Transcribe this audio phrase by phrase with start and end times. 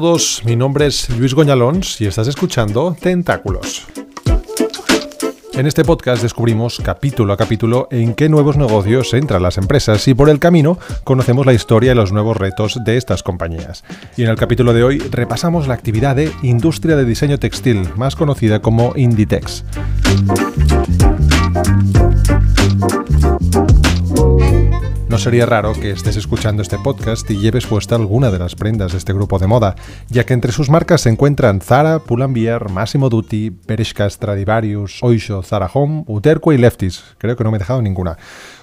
[0.00, 3.86] todos, mi nombre es Luis Goñalons y estás escuchando Tentáculos.
[5.54, 10.12] En este podcast descubrimos capítulo a capítulo en qué nuevos negocios entran las empresas y
[10.12, 13.84] por el camino conocemos la historia y los nuevos retos de estas compañías.
[14.18, 18.16] Y en el capítulo de hoy repasamos la actividad de industria de diseño textil, más
[18.16, 19.64] conocida como Inditex.
[25.16, 28.92] No sería raro que estés escuchando este podcast y lleves puesta alguna de las prendas
[28.92, 29.74] de este grupo de moda,
[30.10, 35.70] ya que entre sus marcas se encuentran Zara, Pull&Bear, Massimo Dutti, Bershka Stradivarius, Oysho, Zara
[35.72, 37.02] Home, Uterqua y Lefties.
[37.16, 38.18] Creo que no me he dejado ninguna.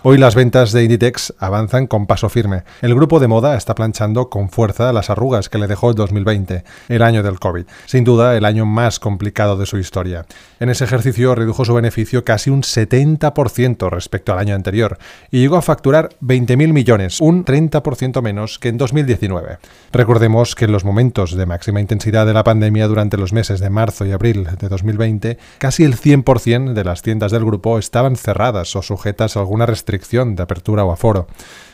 [0.05, 2.63] Hoy las ventas de Inditex avanzan con paso firme.
[2.81, 6.65] El grupo de moda está planchando con fuerza las arrugas que le dejó el 2020,
[6.89, 7.63] el año del COVID.
[7.85, 10.25] Sin duda, el año más complicado de su historia.
[10.59, 14.97] En ese ejercicio redujo su beneficio casi un 70% respecto al año anterior
[15.31, 19.59] y llegó a facturar 20.000 millones, un 30% menos que en 2019.
[19.93, 23.69] Recordemos que en los momentos de máxima intensidad de la pandemia durante los meses de
[23.69, 28.75] marzo y abril de 2020, casi el 100% de las tiendas del grupo estaban cerradas
[28.75, 29.92] o sujetas a alguna restricción
[30.35, 31.27] de apertura o aforo.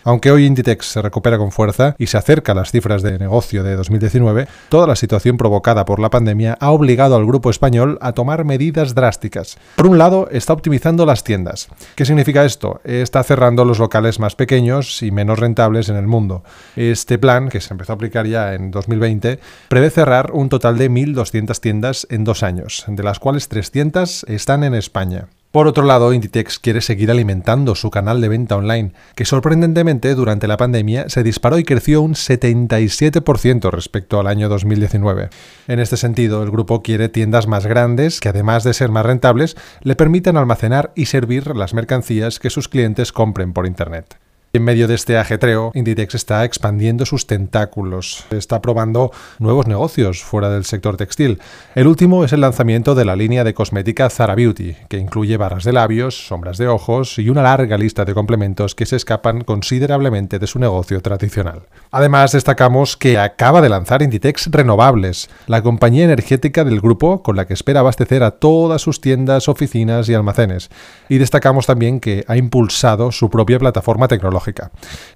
[0.03, 3.63] Aunque hoy Inditex se recupera con fuerza y se acerca a las cifras de negocio
[3.63, 8.13] de 2019, toda la situación provocada por la pandemia ha obligado al grupo español a
[8.13, 9.57] tomar medidas drásticas.
[9.75, 11.67] Por un lado, está optimizando las tiendas.
[11.95, 12.81] ¿Qué significa esto?
[12.83, 16.43] Está cerrando los locales más pequeños y menos rentables en el mundo.
[16.75, 20.89] Este plan, que se empezó a aplicar ya en 2020, prevé cerrar un total de
[20.89, 25.27] 1.200 tiendas en dos años, de las cuales 300 están en España.
[25.51, 30.47] Por otro lado, Inditex quiere seguir alimentando su canal de venta online, que sorprendentemente durante
[30.47, 35.29] la pandemia se disparó y creció un 77% respecto al año 2019.
[35.67, 39.57] En este sentido, el grupo quiere tiendas más grandes que además de ser más rentables,
[39.81, 44.19] le permitan almacenar y servir las mercancías que sus clientes compren por Internet.
[44.51, 50.49] En medio de este ajetreo, Inditex está expandiendo sus tentáculos, está probando nuevos negocios fuera
[50.49, 51.39] del sector textil.
[51.75, 55.65] El último es el lanzamiento de la línea de cosmética Zara Beauty, que incluye barras
[55.65, 60.39] de labios, sombras de ojos y una larga lista de complementos que se escapan considerablemente
[60.39, 61.67] de su negocio tradicional.
[61.91, 67.45] Además, destacamos que acaba de lanzar Inditex Renovables, la compañía energética del grupo con la
[67.45, 70.71] que espera abastecer a todas sus tiendas, oficinas y almacenes.
[71.07, 74.38] Y destacamos también que ha impulsado su propia plataforma tecnológica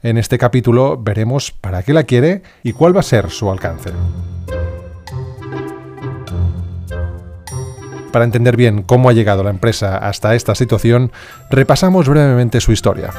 [0.01, 3.91] en este capítulo veremos para qué la quiere y cuál va a ser su alcance.
[8.11, 11.11] Para entender bien cómo ha llegado la empresa hasta esta situación,
[11.49, 13.09] repasamos brevemente su historia.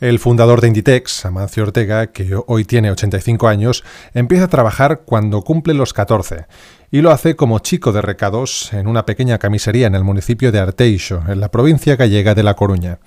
[0.00, 3.84] El fundador de Inditex, Amancio Ortega, que hoy tiene 85 años,
[4.14, 6.46] empieza a trabajar cuando cumple los 14
[6.92, 10.58] y lo hace como chico de recados en una pequeña camisería en el municipio de
[10.58, 12.98] Arteixo, en la provincia gallega de La Coruña.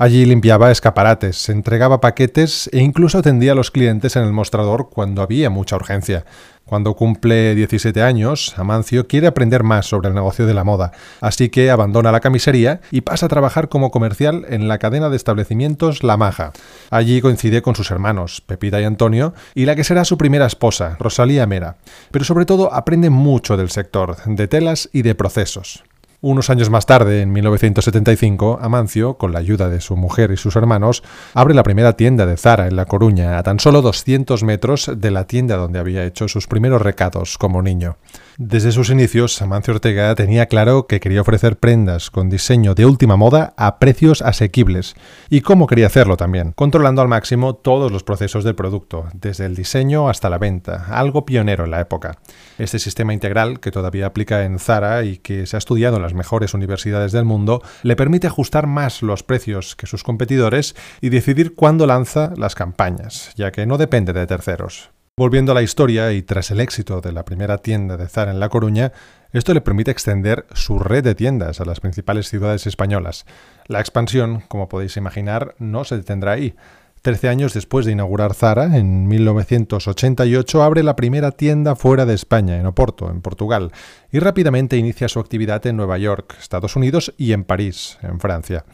[0.00, 5.20] Allí limpiaba escaparates, entregaba paquetes e incluso atendía a los clientes en el mostrador cuando
[5.20, 6.24] había mucha urgencia.
[6.64, 11.50] Cuando cumple 17 años, Amancio quiere aprender más sobre el negocio de la moda, así
[11.50, 16.02] que abandona la camisería y pasa a trabajar como comercial en la cadena de establecimientos
[16.02, 16.54] La Maja.
[16.88, 20.96] Allí coincide con sus hermanos, Pepita y Antonio, y la que será su primera esposa,
[20.98, 21.76] Rosalía Mera.
[22.10, 25.84] Pero sobre todo aprende mucho del sector, de telas y de procesos.
[26.22, 30.54] Unos años más tarde, en 1975, Amancio, con la ayuda de su mujer y sus
[30.54, 34.90] hermanos, abre la primera tienda de Zara en La Coruña, a tan solo 200 metros
[34.94, 37.96] de la tienda donde había hecho sus primeros recados como niño.
[38.36, 43.16] Desde sus inicios, Amancio Ortega tenía claro que quería ofrecer prendas con diseño de última
[43.16, 44.96] moda a precios asequibles.
[45.30, 46.52] ¿Y cómo quería hacerlo también?
[46.52, 51.24] Controlando al máximo todos los procesos del producto, desde el diseño hasta la venta, algo
[51.24, 52.18] pionero en la época.
[52.58, 56.09] Este sistema integral, que todavía aplica en Zara y que se ha estudiado en las
[56.14, 61.54] mejores universidades del mundo, le permite ajustar más los precios que sus competidores y decidir
[61.54, 64.90] cuándo lanza las campañas, ya que no depende de terceros.
[65.16, 68.40] Volviendo a la historia y tras el éxito de la primera tienda de Zara en
[68.40, 68.92] La Coruña,
[69.32, 73.26] esto le permite extender su red de tiendas a las principales ciudades españolas.
[73.66, 76.54] La expansión, como podéis imaginar, no se detendrá ahí.
[77.02, 82.58] Trece años después de inaugurar Zara, en 1988, abre la primera tienda fuera de España,
[82.58, 83.72] en Oporto, en Portugal,
[84.12, 88.66] y rápidamente inicia su actividad en Nueva York, Estados Unidos y en París, en Francia.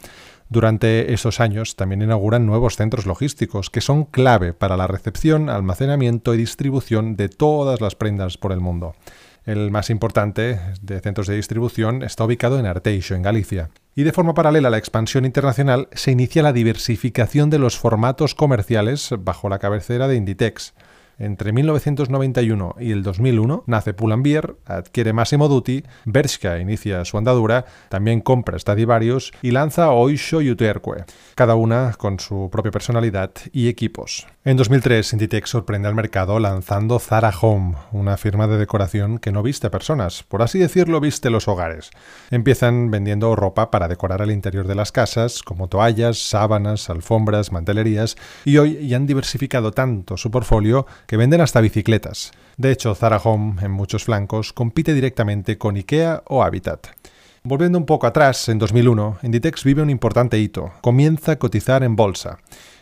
[0.49, 6.33] Durante esos años también inauguran nuevos centros logísticos que son clave para la recepción, almacenamiento
[6.33, 8.93] y distribución de todas las prendas por el mundo.
[9.45, 13.69] El más importante de centros de distribución está ubicado en Arteixo, en Galicia.
[13.97, 18.35] Y de forma paralela a la expansión internacional se inicia la diversificación de los formatos
[18.35, 20.75] comerciales bajo la cabecera de Inditex.
[21.19, 28.21] Entre 1991 y el 2001 nace Pull&Bear, adquiere Massimo Dutti, Bershka inicia su andadura, también
[28.21, 34.27] compra Stradivarius y lanza Oisho Uterque, cada una con su propia personalidad y equipos.
[34.43, 39.41] En 2003, Inditex sorprende al mercado lanzando Zara Home, una firma de decoración que no
[39.41, 41.89] viste personas, por así decirlo, viste los hogares.
[42.29, 48.15] Empiezan vendiendo ropa para decorar el interior de las casas, como toallas, sábanas, alfombras, mantelerías,
[48.45, 52.31] y hoy ya han diversificado tanto su portfolio que venden hasta bicicletas.
[52.57, 56.87] De hecho, Zara Home, en muchos flancos, compite directamente con IKEA o Habitat.
[57.43, 60.73] Volviendo un poco atrás, en 2001, Inditex vive un importante hito.
[60.81, 62.39] Comienza a cotizar en bolsa.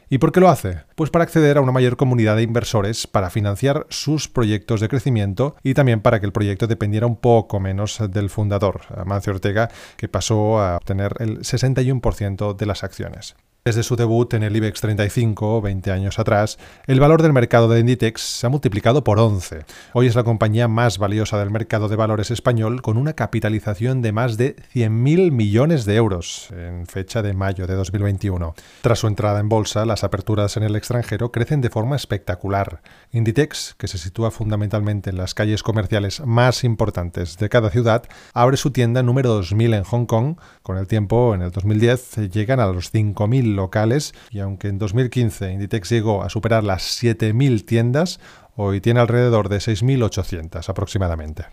[0.10, 0.84] ¿Y por qué lo hace?
[0.96, 5.56] Pues para acceder a una mayor comunidad de inversores para financiar sus proyectos de crecimiento
[5.64, 10.08] y también para que el proyecto dependiera un poco menos del fundador, Amancio Ortega, que
[10.08, 13.36] pasó a obtener el 61% de las acciones.
[13.68, 17.80] Desde su debut en el IBEX 35, 20 años atrás, el valor del mercado de
[17.80, 19.66] Inditex se ha multiplicado por 11.
[19.94, 24.12] Hoy es la compañía más valiosa del mercado de valores español con una capitalización de
[24.12, 28.54] más de 100.000 millones de euros en fecha de mayo de 2021.
[28.84, 32.84] Tras su entrada en bolsa, las aperturas en el extranjero crecen de forma espectacular.
[33.14, 38.04] Inditex, que se sitúa fundamentalmente en las calles comerciales más importantes de cada ciudad,
[38.36, 40.38] abre su tienda número 2000 en Hong Kong.
[40.62, 45.52] Con el tiempo, en el 2010, llegan a los 5.000 locales y aunque en 2015
[45.52, 48.20] Inditex llegó a superar las 7.000 tiendas,
[48.56, 51.46] hoy tiene alrededor de 6.800 aproximadamente.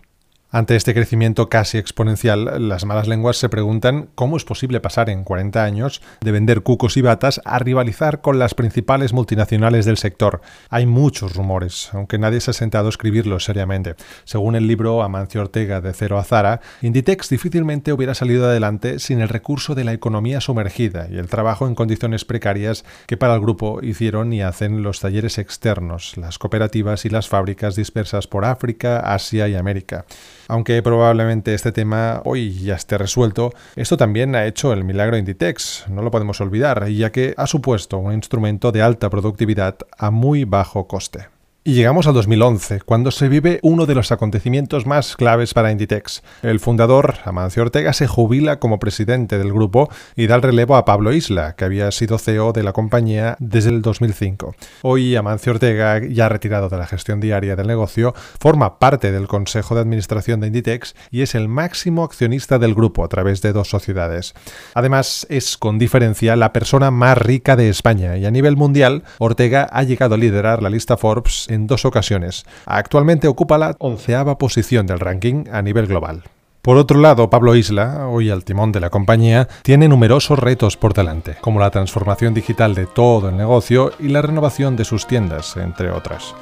[0.55, 5.23] Ante este crecimiento casi exponencial, las malas lenguas se preguntan cómo es posible pasar en
[5.23, 10.41] 40 años de vender cucos y batas a rivalizar con las principales multinacionales del sector.
[10.69, 13.95] Hay muchos rumores, aunque nadie se ha sentado a escribirlos seriamente.
[14.25, 19.21] Según el libro Amancio Ortega de Cero a Zara, Inditex difícilmente hubiera salido adelante sin
[19.21, 23.41] el recurso de la economía sumergida y el trabajo en condiciones precarias que para el
[23.41, 28.99] grupo hicieron y hacen los talleres externos, las cooperativas y las fábricas dispersas por África,
[28.99, 30.05] Asia y América.
[30.47, 35.85] Aunque probablemente este tema hoy ya esté resuelto, esto también ha hecho el milagro Inditex,
[35.89, 40.43] no lo podemos olvidar, ya que ha supuesto un instrumento de alta productividad a muy
[40.45, 41.32] bajo coste.
[41.65, 46.21] Y llegamos al 2011, cuando se vive uno de los acontecimientos más claves para Inditex.
[46.41, 50.83] El fundador, Amancio Ortega, se jubila como presidente del grupo y da el relevo a
[50.83, 54.53] Pablo Isla, que había sido CEO de la compañía desde el 2005.
[54.81, 59.73] Hoy Amancio Ortega, ya retirado de la gestión diaria del negocio, forma parte del Consejo
[59.73, 63.69] de Administración de Inditex y es el máximo accionista del grupo a través de dos
[63.69, 64.33] sociedades.
[64.73, 69.69] Además, es con diferencia la persona más rica de España y a nivel mundial, Ortega
[69.71, 72.45] ha llegado a liderar la lista Forbes en dos ocasiones.
[72.65, 76.23] Actualmente ocupa la onceava posición del ranking a nivel global.
[76.63, 80.93] Por otro lado, Pablo Isla, hoy al timón de la compañía, tiene numerosos retos por
[80.93, 85.57] delante, como la transformación digital de todo el negocio y la renovación de sus tiendas,
[85.57, 86.33] entre otras.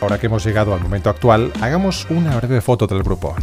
[0.00, 3.34] Ahora que hemos llegado al momento actual, hagamos una breve foto del grupo.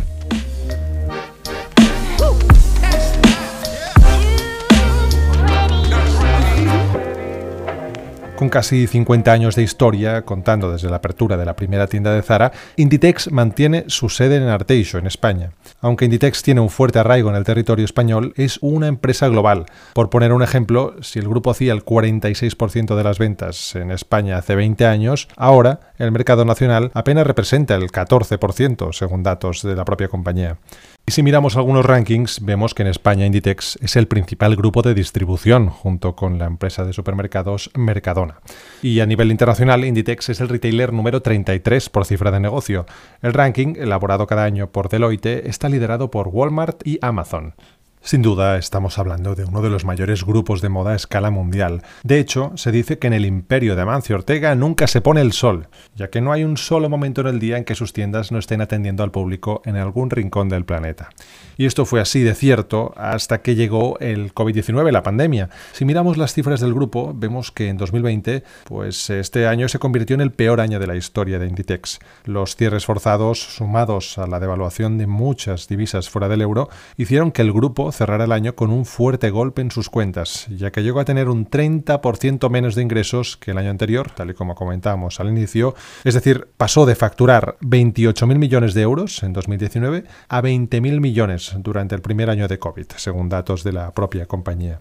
[8.38, 12.22] Con casi 50 años de historia, contando desde la apertura de la primera tienda de
[12.22, 15.54] Zara, Inditex mantiene su sede en Arteixo, en España.
[15.81, 19.65] Aunque Inditex tiene un fuerte arraigo en el territorio español, es una empresa global.
[19.96, 24.38] Por poner un ejemplo, si el grupo hacía el 46% de las ventas en España
[24.38, 29.84] hace 20 años, ahora el mercado nacional apenas representa el 14%, según datos de la
[29.84, 30.60] propia compañía.
[31.09, 34.93] Y si miramos algunos rankings, vemos que en España Inditex es el principal grupo de
[34.93, 38.41] distribución, junto con la empresa de supermercados Mercadona.
[38.81, 42.85] Y a nivel internacional, Inditex es el retailer número 33 por cifra de negocio.
[43.21, 47.53] El ranking, elaborado cada año por Deloitte, está liderado por Walmart y Amazon.
[48.01, 51.82] Sin duda, estamos hablando de uno de los mayores grupos de moda a escala mundial.
[52.04, 55.34] De hecho, se dice que en el imperio de Amancio Ortega nunca se pone el
[55.34, 58.32] sol, ya que no hay un solo momento en el día en que sus tiendas
[58.32, 61.10] no estén atendiendo al público en algún rincón del planeta.
[61.58, 65.50] Y esto fue así de cierto hasta que llegó el COVID-19, la pandemia.
[65.74, 70.13] Si miramos las cifras del grupo, vemos que en 2020, pues este año se convirtió
[70.13, 72.00] en el peor año de la historia de Inditex.
[72.24, 77.42] Los cierres forzados, sumados a la devaluación de muchas divisas fuera del euro, hicieron que
[77.42, 81.00] el grupo cerrar el año con un fuerte golpe en sus cuentas, ya que llegó
[81.00, 85.20] a tener un 30% menos de ingresos que el año anterior, tal y como comentábamos
[85.20, 85.74] al inicio,
[86.04, 91.96] es decir, pasó de facturar 28.000 millones de euros en 2019 a 20.000 millones durante
[91.96, 94.80] el primer año de COVID, según datos de la propia compañía.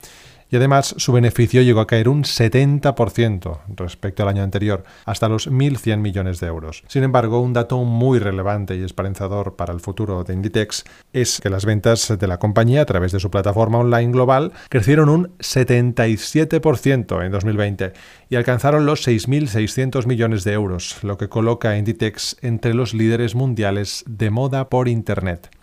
[0.51, 5.51] Y además su beneficio llegó a caer un 70% respecto al año anterior, hasta los
[5.51, 6.85] 1.100 millones de euros.
[6.89, 11.51] Sin embargo, un dato muy relevante y esperanzador para el futuro de Inditex es que
[11.51, 17.25] las ventas de la compañía a través de su plataforma online global crecieron un 77%
[17.25, 17.93] en 2020
[18.29, 23.35] y alcanzaron los 6.600 millones de euros, lo que coloca a Inditex entre los líderes
[23.35, 25.56] mundiales de moda por Internet.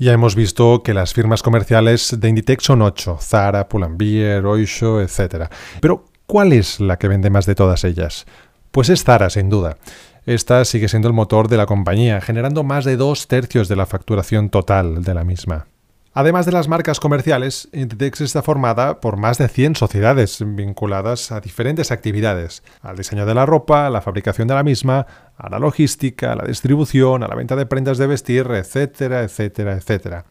[0.00, 5.50] Ya hemos visto que las firmas comerciales de Inditex son ocho, Zara, Pull&Bear, Oysho, etc.
[5.80, 8.24] Pero, ¿cuál es la que vende más de todas ellas?
[8.70, 9.76] Pues es Zara, sin duda.
[10.24, 13.86] Esta sigue siendo el motor de la compañía, generando más de dos tercios de la
[13.86, 15.66] facturación total de la misma.
[16.14, 21.40] Además de las marcas comerciales, Inditex está formada por más de 100 sociedades vinculadas a
[21.40, 25.58] diferentes actividades, al diseño de la ropa, a la fabricación de la misma, a la
[25.58, 30.24] logística, a la distribución, a la venta de prendas de vestir, etcétera, etcétera, etcétera.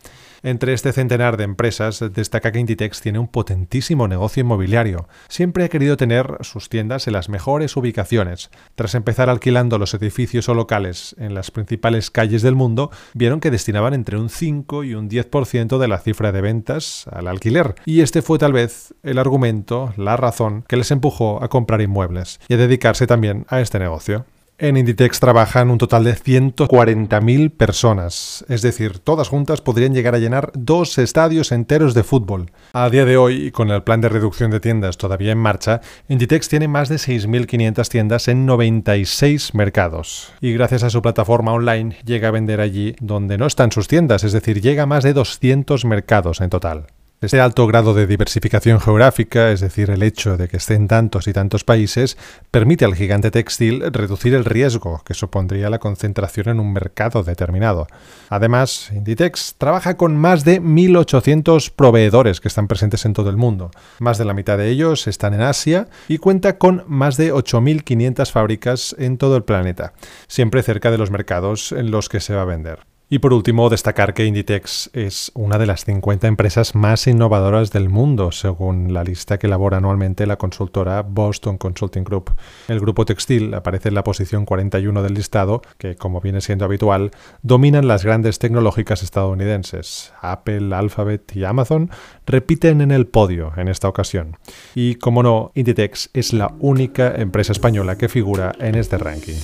[0.44, 5.08] Entre este centenar de empresas destaca que Inditex tiene un potentísimo negocio inmobiliario.
[5.28, 8.50] Siempre ha querido tener sus tiendas en las mejores ubicaciones.
[8.76, 13.52] Tras empezar alquilando los edificios o locales en las principales calles del mundo, vieron que
[13.52, 17.76] destinaban entre un 5 y un 10% de la cifra de ventas al alquiler.
[17.86, 22.40] Y este fue tal vez el argumento, la razón que les empujó a comprar inmuebles
[22.48, 24.26] y a dedicarse también a este negocio.
[24.60, 30.18] En Inditex trabajan un total de 140.000 personas, es decir, todas juntas podrían llegar a
[30.18, 32.50] llenar dos estadios enteros de fútbol.
[32.74, 36.50] A día de hoy, con el plan de reducción de tiendas todavía en marcha, Inditex
[36.50, 40.34] tiene más de 6.500 tiendas en 96 mercados.
[40.42, 44.24] Y gracias a su plataforma online llega a vender allí donde no están sus tiendas,
[44.24, 46.88] es decir, llega a más de 200 mercados en total.
[47.20, 51.28] Este alto grado de diversificación geográfica, es decir, el hecho de que esté en tantos
[51.28, 52.16] y tantos países,
[52.52, 57.88] permite al gigante textil reducir el riesgo que supondría la concentración en un mercado determinado.
[58.30, 63.72] Además, Inditex trabaja con más de 1.800 proveedores que están presentes en todo el mundo.
[63.98, 68.32] Más de la mitad de ellos están en Asia y cuenta con más de 8.500
[68.32, 69.94] fábricas en todo el planeta,
[70.28, 72.87] siempre cerca de los mercados en los que se va a vender.
[73.10, 77.88] Y por último, destacar que Inditex es una de las 50 empresas más innovadoras del
[77.88, 82.34] mundo, según la lista que elabora anualmente la consultora Boston Consulting Group.
[82.68, 87.12] El grupo textil aparece en la posición 41 del listado, que, como viene siendo habitual,
[87.44, 90.12] dominan las grandes tecnológicas estadounidenses.
[90.22, 91.90] Apple, Alphabet y Amazon
[92.26, 94.36] repiten en el podio en esta ocasión.
[94.76, 99.38] Y, como no, Inditex es la única empresa española que figura en este ranking.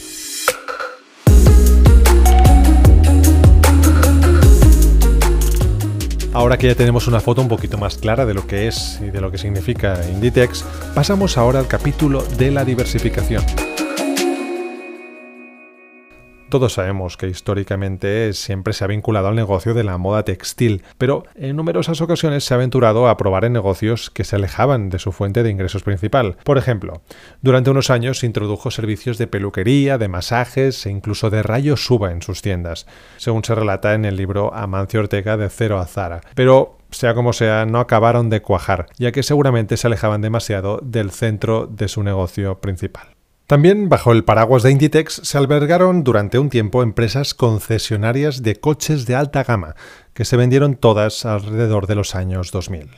[6.34, 9.12] Ahora que ya tenemos una foto un poquito más clara de lo que es y
[9.12, 13.44] de lo que significa Inditex, pasamos ahora al capítulo de la diversificación.
[16.53, 21.24] Todos sabemos que históricamente siempre se ha vinculado al negocio de la moda textil, pero
[21.33, 25.12] en numerosas ocasiones se ha aventurado a probar en negocios que se alejaban de su
[25.12, 26.38] fuente de ingresos principal.
[26.43, 27.01] Por ejemplo,
[27.41, 32.22] durante unos años introdujo servicios de peluquería, de masajes e incluso de rayos suba en
[32.22, 32.86] sus tiendas,
[33.17, 36.22] según se relata en el libro Amancio Ortega de Cero a Zara.
[36.36, 41.10] Pero sea como sea, no acabaron de cuajar, ya que seguramente se alejaban demasiado del
[41.10, 43.12] centro de su negocio principal.
[43.53, 49.05] También bajo el paraguas de Inditex se albergaron durante un tiempo empresas concesionarias de coches
[49.05, 49.75] de alta gama,
[50.15, 52.89] que se vendieron todas alrededor de los años 2000.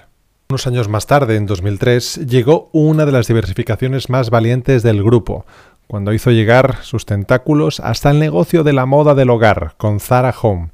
[0.47, 5.45] Unos años más tarde, en 2003, llegó una de las diversificaciones más valientes del grupo,
[5.87, 10.33] cuando hizo llegar sus tentáculos hasta el negocio de la moda del hogar, con Zara
[10.41, 10.69] Home.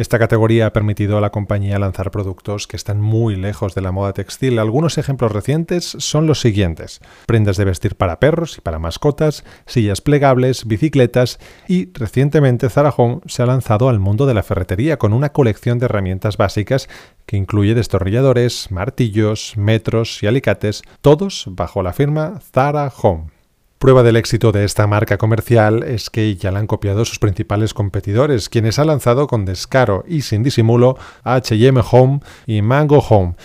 [0.00, 3.92] Esta categoría ha permitido a la compañía lanzar productos que están muy lejos de la
[3.92, 4.58] moda textil.
[4.58, 7.02] Algunos ejemplos recientes son los siguientes.
[7.26, 11.38] Prendas de vestir para perros y para mascotas, sillas plegables, bicicletas
[11.68, 15.78] y recientemente Zara Home se ha lanzado al mundo de la ferretería con una colección
[15.78, 16.88] de herramientas básicas
[17.26, 23.39] que incluye destornilladores, martillos, metros y alicates, todos bajo la firma Zara Home.
[23.80, 27.72] Prueba del éxito de esta marca comercial es que ya la han copiado sus principales
[27.72, 33.36] competidores, quienes han lanzado con descaro y sin disimulo HM Home y Mango Home,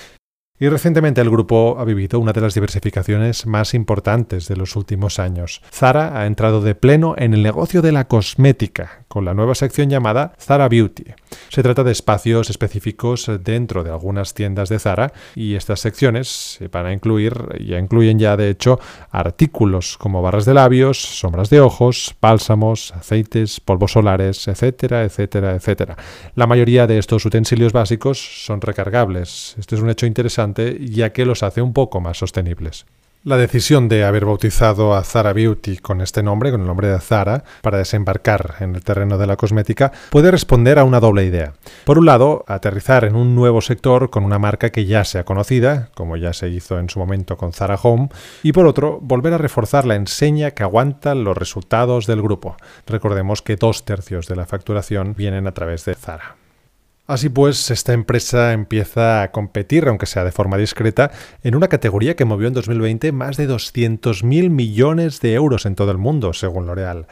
[0.58, 5.20] y recientemente el grupo ha vivido una de las diversificaciones más importantes de los últimos
[5.20, 5.62] años.
[5.70, 9.90] Zara ha entrado de pleno en el negocio de la cosmética, con la nueva sección
[9.90, 11.04] llamada Zara Beauty.
[11.50, 16.70] Se trata de espacios específicos dentro de algunas tiendas de Zara y estas secciones se
[16.70, 18.80] van a incluir, ya incluyen ya de hecho,
[19.12, 25.98] artículos como barras de labios, sombras de ojos, bálsamos, aceites, polvos solares, etcétera, etcétera, etcétera.
[26.36, 29.56] La mayoría de estos utensilios básicos son recargables.
[29.60, 32.86] Este es un hecho interesante ya que los hace un poco más sostenibles.
[33.26, 37.00] La decisión de haber bautizado a Zara Beauty con este nombre, con el nombre de
[37.00, 41.54] Zara, para desembarcar en el terreno de la cosmética, puede responder a una doble idea.
[41.86, 45.90] Por un lado, aterrizar en un nuevo sector con una marca que ya sea conocida,
[45.96, 48.10] como ya se hizo en su momento con Zara Home,
[48.44, 52.58] y por otro, volver a reforzar la enseña que aguanta los resultados del grupo.
[52.86, 56.36] Recordemos que dos tercios de la facturación vienen a través de Zara.
[57.08, 61.12] Así pues, esta empresa empieza a competir, aunque sea de forma discreta,
[61.44, 65.92] en una categoría que movió en 2020 más de 200.000 millones de euros en todo
[65.92, 67.06] el mundo, según L'Oreal.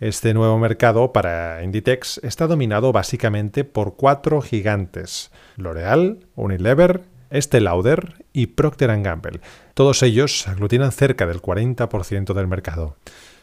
[0.00, 8.26] Este nuevo mercado para Inditex está dominado básicamente por cuatro gigantes: L'Oreal, Unilever, Estée Lauder
[8.32, 9.40] y Procter Gamble.
[9.74, 12.96] Todos ellos aglutinan cerca del 40% del mercado.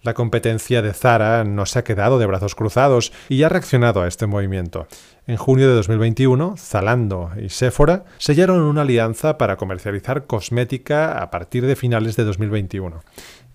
[0.04, 4.08] La competencia de Zara no se ha quedado de brazos cruzados y ha reaccionado a
[4.10, 4.86] este movimiento.
[5.28, 11.66] En junio de 2021, Zalando y Sephora sellaron una alianza para comercializar cosmética a partir
[11.66, 13.02] de finales de 2021,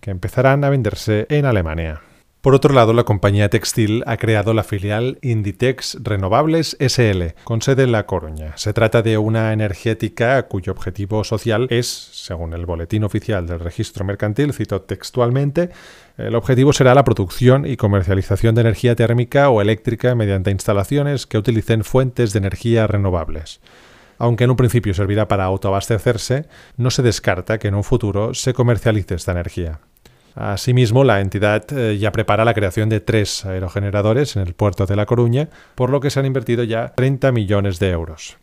[0.00, 2.00] que empezarán a venderse en Alemania.
[2.49, 7.83] Por otro lado, la compañía textil ha creado la filial Inditex Renovables SL, con sede
[7.83, 8.57] en La Coruña.
[8.57, 14.07] Se trata de una energética cuyo objetivo social es, según el boletín oficial del registro
[14.07, 15.69] mercantil, cito textualmente,
[16.17, 21.37] el objetivo será la producción y comercialización de energía térmica o eléctrica mediante instalaciones que
[21.37, 23.61] utilicen fuentes de energía renovables.
[24.17, 26.47] Aunque en un principio servirá para autoabastecerse,
[26.78, 29.81] no se descarta que en un futuro se comercialice esta energía.
[30.38, 34.95] Asimismo, la entidad eh, ya prepara la creación de tres aerogeneradores en el puerto de
[34.95, 38.37] La Coruña, por lo que se han invertido ya 30 millones de euros.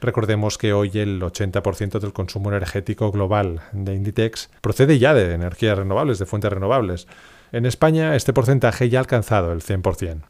[0.00, 5.76] Recordemos que hoy el 80% del consumo energético global de Inditex procede ya de energías
[5.76, 7.08] renovables, de fuentes renovables.
[7.50, 10.22] En España este porcentaje ya ha alcanzado el 100%.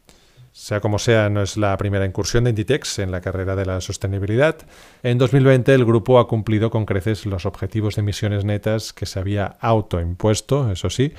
[0.53, 3.79] Sea como sea, no es la primera incursión de Inditex en la carrera de la
[3.79, 4.57] sostenibilidad.
[5.01, 9.19] En 2020 el grupo ha cumplido con creces los objetivos de emisiones netas que se
[9.19, 11.13] había autoimpuesto, eso sí,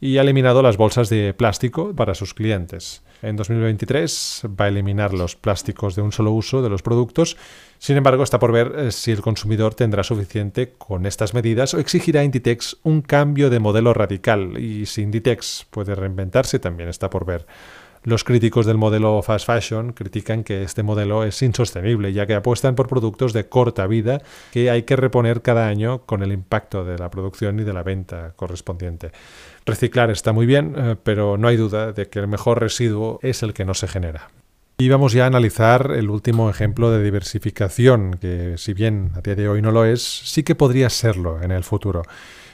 [0.00, 3.02] y ha eliminado las bolsas de plástico para sus clientes.
[3.22, 7.36] En 2023 va a eliminar los plásticos de un solo uso de los productos.
[7.78, 11.80] Sin embargo, está por ver eh, si el consumidor tendrá suficiente con estas medidas o
[11.80, 14.58] exigirá a Inditex un cambio de modelo radical.
[14.58, 17.46] Y si Inditex puede reinventarse, también está por ver.
[18.06, 22.76] Los críticos del modelo fast fashion critican que este modelo es insostenible, ya que apuestan
[22.76, 24.22] por productos de corta vida
[24.52, 27.82] que hay que reponer cada año con el impacto de la producción y de la
[27.82, 29.10] venta correspondiente.
[29.64, 33.42] Reciclar está muy bien, eh, pero no hay duda de que el mejor residuo es
[33.42, 34.28] el que no se genera.
[34.78, 39.34] Y vamos ya a analizar el último ejemplo de diversificación, que si bien a día
[39.34, 42.02] de hoy no lo es, sí que podría serlo en el futuro.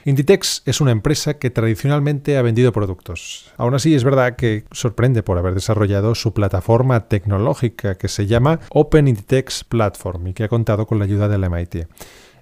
[0.05, 3.53] Inditex es una empresa que tradicionalmente ha vendido productos.
[3.57, 8.59] Aún así, es verdad que sorprende por haber desarrollado su plataforma tecnológica que se llama
[8.71, 11.87] Open Inditex Platform y que ha contado con la ayuda del MIT.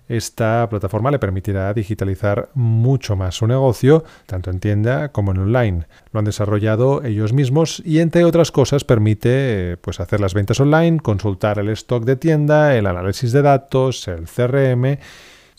[0.09, 5.87] Esta plataforma le permitirá digitalizar mucho más su negocio, tanto en tienda como en online.
[6.13, 10.99] Lo han desarrollado ellos mismos y, entre otras cosas, permite pues, hacer las ventas online,
[10.99, 14.99] consultar el stock de tienda, el análisis de datos, el CRM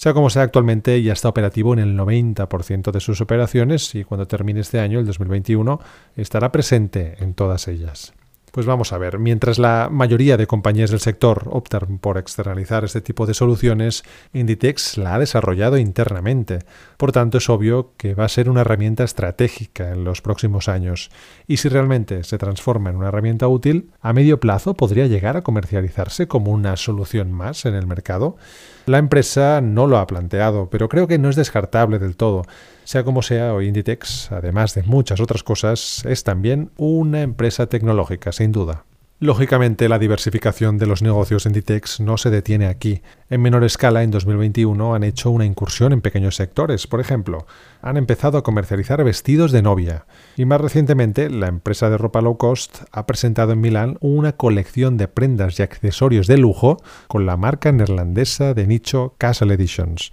[0.02, 4.26] sea como sea, actualmente ya está operativo en el 90% de sus operaciones y cuando
[4.26, 5.80] termine este año, el 2021,
[6.16, 8.12] estará presente en todas ellas.
[8.52, 13.00] Pues vamos a ver, mientras la mayoría de compañías del sector optan por externalizar este
[13.00, 16.60] tipo de soluciones, Inditex la ha desarrollado internamente.
[16.98, 21.12] Por tanto, es obvio que va a ser una herramienta estratégica en los próximos años.
[21.48, 25.44] Y si realmente se transforma en una herramienta útil, a medio plazo podría llegar a
[25.44, 28.36] comercializarse como una solución más en el mercado.
[28.86, 32.42] La empresa no lo ha planteado, pero creo que no es descartable del todo.
[32.92, 38.34] Sea como sea, hoy Inditex, además de muchas otras cosas, es también una empresa tecnológica,
[38.34, 38.84] sin duda.
[39.22, 43.02] Lógicamente, la diversificación de los negocios de Inditex no se detiene aquí.
[43.30, 46.86] En menor escala, en 2021 han hecho una incursión en pequeños sectores.
[46.86, 47.48] Por ejemplo,
[47.82, 50.06] han empezado a comercializar vestidos de novia.
[50.36, 54.98] Y más recientemente, la empresa de ropa low cost ha presentado en Milán una colección
[54.98, 56.76] de prendas y accesorios de lujo
[57.08, 60.12] con la marca neerlandesa de nicho Castle Editions.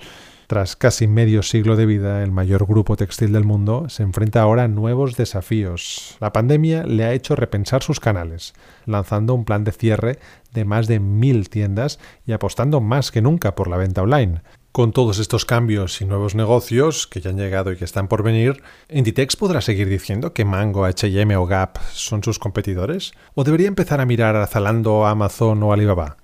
[0.48, 4.62] Tras casi medio siglo de vida, el mayor grupo textil del mundo se enfrenta ahora
[4.62, 6.16] a nuevos desafíos.
[6.20, 8.54] La pandemia le ha hecho repensar sus canales,
[8.86, 10.18] lanzando un plan de cierre
[10.54, 14.40] de más de mil tiendas y apostando más que nunca por la venta online.
[14.72, 18.22] Con todos estos cambios y nuevos negocios que ya han llegado y que están por
[18.22, 23.12] venir, ¿Inditex podrá seguir diciendo que Mango, HM o Gap son sus competidores?
[23.34, 26.16] ¿O debería empezar a mirar a Zalando, Amazon o Alibaba?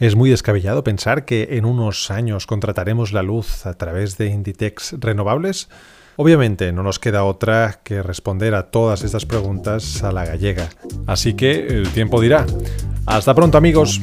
[0.00, 4.96] Es muy descabellado pensar que en unos años contrataremos la luz a través de Inditex
[4.98, 5.68] renovables.
[6.16, 10.68] Obviamente no nos queda otra que responder a todas estas preguntas a la gallega.
[11.06, 12.44] Así que el tiempo dirá.
[13.06, 14.00] Hasta pronto amigos.